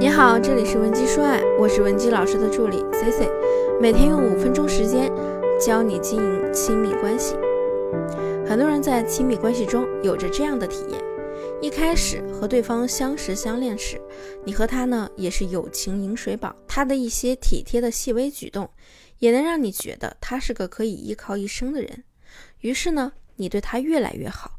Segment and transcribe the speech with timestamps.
[0.00, 3.30] 你好，这里是文姬说爱，我是文姬老师的助理 C C，
[3.78, 5.12] 每天用五分钟时间
[5.60, 7.34] 教你经营亲密关系。
[8.48, 10.98] 很多人在亲密关系中有着这样的体验：
[11.60, 14.00] 一开始和对方相识相恋时，
[14.42, 18.70] 你和他呢也是友情饮水饱，他的一些体贴的细微举动，
[19.18, 22.04] 也能让你觉得他是个可以依靠一生的人。
[22.60, 24.52] 于是呢，你对他越来越好，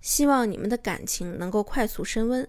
[0.00, 2.46] 希望你们的感情能够快速升温。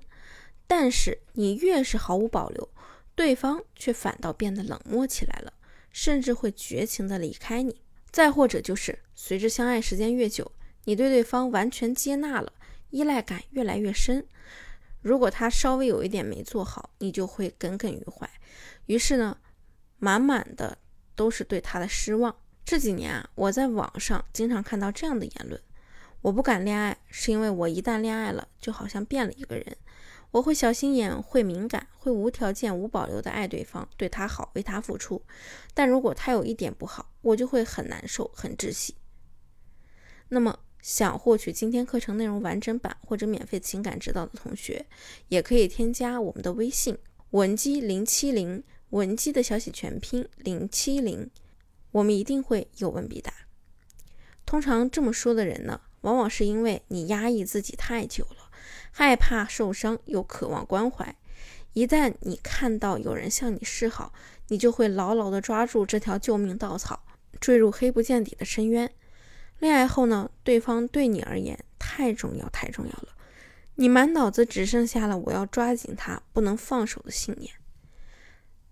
[0.68, 2.70] 但是你越是毫无保留，
[3.14, 5.54] 对方却反倒变得冷漠起来了，
[5.92, 7.82] 甚至会绝情的离开你。
[8.12, 10.52] 再或者就是随着相爱时间越久，
[10.86, 12.54] 你对对方完全接纳了，
[12.90, 14.26] 依赖感越来越深。
[15.02, 18.28] 如果他稍微有一点没做好，你就会耿耿于怀，
[18.88, 19.38] 于是呢，
[20.00, 20.78] 满满的
[21.14, 22.36] 都是对他的失望。
[22.64, 25.62] 这几年啊，我在网上经常看到这样的言论：
[26.22, 29.78] 我不敢恋爱，是因为我一旦恋爱了，就好像变了一个人。
[30.36, 35.22] 我会小心眼，会敏感，会无条件、无保留的爱对方，对他好，为他付出。
[35.74, 38.96] 但如果他有一点不好，我就会很难受，很窒息。
[40.28, 44.86] 那么，想获取今天课程内容完整版或者免费情感指导的同学，
[45.30, 46.98] 也可以添加我们的微信
[47.30, 51.32] 文姬零七零，文姬的小写全拼零七零，
[51.92, 53.34] 我们一定会有问必答。
[54.46, 58.45] 通常这么说的人呢，往往是因为你压抑自己太久了。
[58.92, 61.16] 害怕受伤又渴望关怀，
[61.74, 64.14] 一旦你看到有人向你示好，
[64.48, 67.04] 你就会牢牢地抓住这条救命稻草，
[67.40, 68.92] 坠入黑不见底的深渊。
[69.60, 73.10] 恋爱后呢，对方对你而言太重要太重要了，
[73.76, 77.54] 你满脑子只剩下了我要抓紧他不能放手的信念。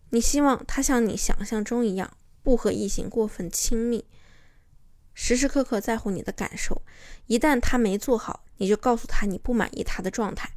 [0.09, 4.05] 你希望他像你想象中一样，不和异性过分亲密。
[5.16, 6.81] 时时刻刻在乎你的感受，
[7.28, 10.50] 一旦他没做好，你就告诉他你不满意他的状态。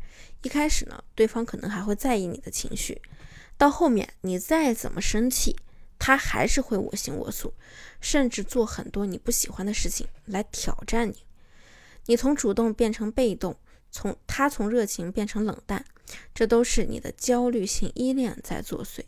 [0.43, 3.01] 一开始呢，对方可能还会在意你的情绪，
[3.57, 5.57] 到后面你再怎么生气，
[5.99, 7.55] 他还是会我行我素，
[8.01, 11.25] 甚至做很多你不喜欢的事情来挑战你。
[12.07, 13.57] 你从主动变成被动，
[13.91, 15.85] 从他从热情变成冷淡，
[16.35, 19.01] 这都是你的焦虑性依恋在作祟。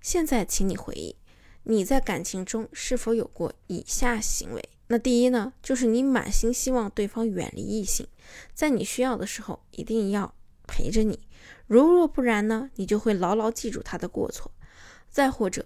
[0.00, 1.16] 现在，请你回忆。
[1.64, 4.68] 你在感情中是否有过以下行为？
[4.92, 8.06] 那第一呢，就是你满心希望对方远离异性，
[8.52, 10.34] 在你需要的时候一定要
[10.66, 11.18] 陪着你。
[11.66, 14.52] 如若不然呢，你就会牢牢记住他的过错。
[15.08, 15.64] 再或者，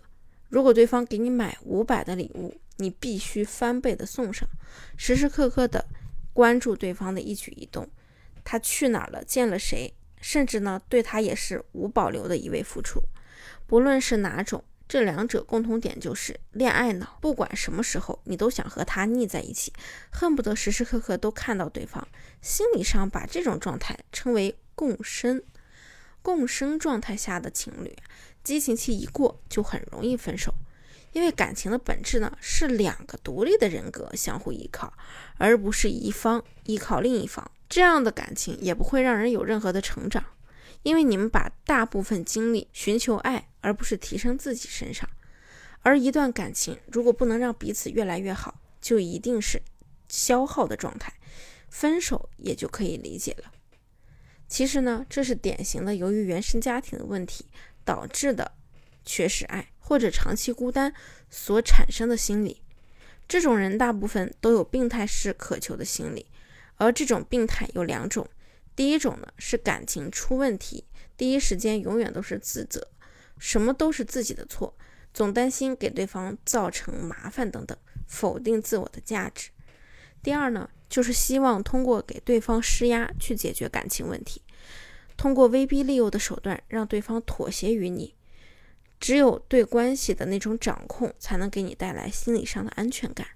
[0.48, 4.48] 如果对方给你买五百的礼物，你必须翻倍的送上，
[4.97, 5.84] 时时刻刻的
[6.32, 7.88] 关注对方的一举一动，
[8.44, 13.03] 他去哪儿了，见了谁，甚至呢，对他也是无保留的一味付出，
[13.66, 14.62] 不论是哪种。
[14.89, 19.73] 这两者共同点就是恋爱脑，不管什么时候你都想和他腻在一起，
[20.11, 22.07] 恨不得时时刻刻都看到对方。
[22.41, 25.43] 心理上把这种状态称为共生。
[26.23, 27.97] 共生状态下的情侣，
[28.43, 30.53] 激情期一过就很容易分手，
[31.13, 34.93] 因为感情的本质呢是两个独立的人格相互依靠，
[35.39, 37.49] 而不是一方依靠另一方。
[37.69, 40.25] 这样的感情也不会让人有任何的成长。
[40.83, 45.09] 因为你们把大部分精力寻求爱，而不是提升自己身上。
[45.82, 49.60] 而一段感情如果不能让彼此越来越好，就一定是
[50.09, 51.12] 消耗的状态，
[51.69, 53.50] 分手也就可以理解了。
[54.47, 57.47] 其实呢，这是典型的由于原生家庭的问题
[57.84, 58.53] 导致的
[59.05, 60.94] 缺失爱或者长期孤单
[61.28, 62.62] 所产生的心理。
[63.26, 66.26] 这种人大部分都有病态式渴求的心理，
[66.76, 68.28] 而这种病态有两种。
[68.76, 70.84] 第一种呢是感情出问题，
[71.16, 72.87] 第一时间永远都是自责，
[73.39, 74.77] 什么都是自己的错，
[75.13, 77.77] 总担心给对方造成麻烦等等，
[78.07, 79.51] 否定自我的价值。
[80.23, 84.43] 第二呢就是希望通过给对方施压去解决感情问题，
[85.17, 88.15] 通过威逼利诱的手段让对方妥协于你。
[88.99, 93.27] 只有对关系的那种掌控，才能给你带来心理上的安全感。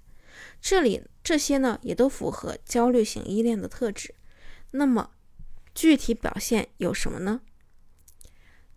[0.60, 4.14] 这里这些呢也都符合焦虑型依恋的特质。
[4.70, 5.10] 那么。
[5.72, 7.42] 具体表现有什么呢？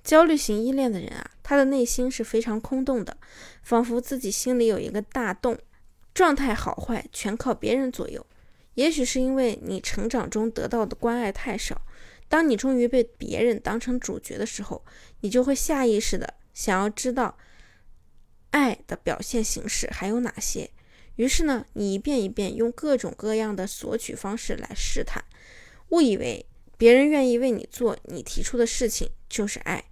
[0.03, 3.15] 焦虑型依恋的人啊，他的内心是非常空洞的，
[3.61, 5.57] 仿佛自己心里有一个大洞，
[6.13, 8.25] 状态好坏全靠别人左右。
[8.73, 11.81] 也许是因为你成长中得到的关爱太少，
[12.27, 14.83] 当你终于被别人当成主角的时候，
[15.21, 17.37] 你就会下意识的想要知道
[18.49, 20.69] 爱的表现形式还有哪些。
[21.15, 25.23] 于是呢，你一遍一遍用各种各样的索取方式来试探，
[25.89, 26.45] 误以为。
[26.75, 29.85] 别人愿意为你做你提出的事情就是爱。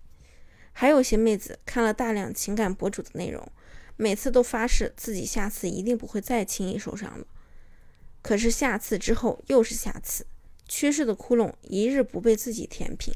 [0.73, 3.51] 还有些妹子看了大量情感博主的内容，
[3.97, 7.25] 每次都发誓自己下次一定不会再轻易受伤了。
[8.21, 10.25] 可是下次之后又是下次，
[10.67, 13.13] 缺失的窟窿一日不被自己填平，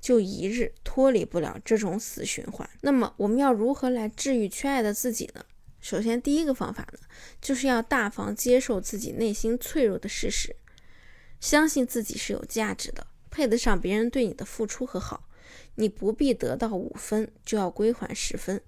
[0.00, 2.68] 就一日脱离不了这种死循环。
[2.82, 5.44] 那么，我们要如何来治愈缺爱的自己呢？
[5.80, 6.98] 首先，第一个方法呢，
[7.40, 10.56] 就是要大方接受自己内心脆弱的事实，
[11.40, 15.27] 相信自己是有价值的，配得上别人对你的付出和好。
[15.76, 18.60] 你不必得到五分就要归还十分，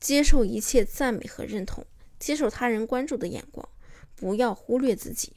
[0.00, 1.86] 接受一切赞美和认同，
[2.18, 3.68] 接受他人关注的眼光，
[4.14, 5.32] 不要忽略自己。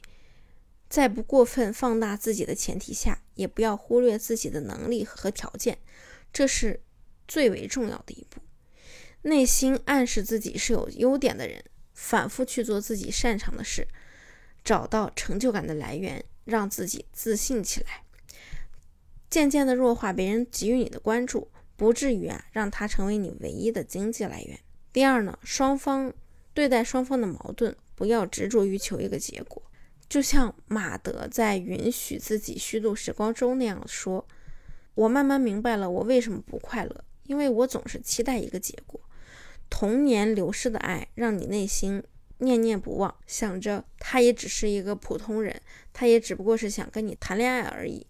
[0.88, 5.78] 在不过分放大自己的前提下，也不要忽略自己的能力和条件，
[6.32, 6.80] 这是
[7.26, 8.40] 最为重要的一步。
[9.22, 11.62] 内心暗示自己是有优点的人，
[11.92, 13.86] 反复去做自己擅长的事，
[14.64, 18.04] 找到成就感的来源，让自己自信起来。
[19.30, 24.58] 渐渐的弱化别人给予你的关注，不至于啊让他成为你唯一的经济来源。
[24.92, 26.12] 第二呢，双方
[26.54, 29.62] 对待双方的矛盾，不要执着于求一个结果。
[30.08, 34.26] 就像马德在《允许自己虚度时光》中那样说
[34.94, 38.98] ：“我慢慢明白了我为什么不快乐，因为我总是期待一个结果。
[39.68, 42.02] 童年流失的爱让你内心
[42.38, 45.60] 念念不忘，想着他也只是一个普通人，
[45.92, 48.06] 他也只不过是想跟你谈恋爱而已。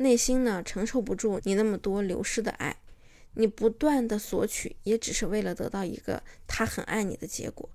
[0.00, 2.76] 内心呢承受不住你那么多流失的爱，
[3.34, 7.68] 你不断的索取，也只是为了得到一个他很爱你的结果。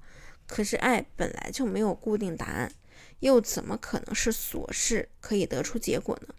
[0.45, 2.71] 可是爱本来就没有固定答案。”
[3.21, 6.35] 又怎么可能是琐事可以得出结果呢？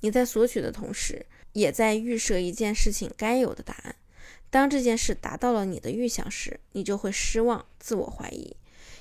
[0.00, 3.96] 你在索取的同时，也在预设一件事情该有的答案。
[4.50, 8.56] 当这件事达到了你的预想时，你就会失望、自我怀疑。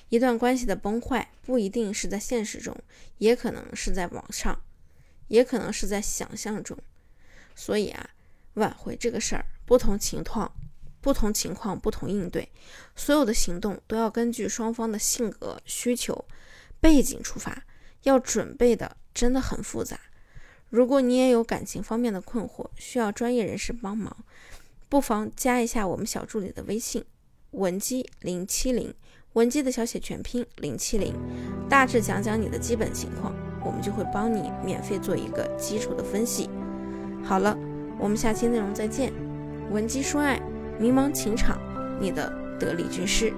[0.10, 2.76] 一段关系的崩坏不一定是在现实中，
[3.18, 4.62] 也可能是在网上，
[5.28, 6.78] 也可能是在想象中。
[7.56, 8.10] 所以啊，
[8.56, 10.52] 挽回这个事儿，不同情况、
[11.02, 12.50] 不同情况不同应对，
[12.96, 16.26] 所有的行动都要根据双方的性格需求。
[16.82, 17.64] 背景出发，
[18.04, 20.00] 要准备的真的很复杂。
[20.70, 24.16] 如果你也有感情方面的困惑，需要专业人士帮忙，
[24.88, 27.04] 不妨加一下我们小助理的微信
[27.52, 28.94] 文姬零七零，
[29.34, 31.16] 文姬的小写全拼零七零，
[31.68, 33.34] 大致讲讲你的基本情况，
[33.66, 36.50] 我们就会帮你免费做一个基础的分析。
[37.24, 37.58] 好了，
[37.98, 39.12] 我们下期内容再见。
[39.72, 40.40] 文姬说爱，
[40.80, 41.58] 迷茫情场，
[42.00, 43.34] 你的得力军师。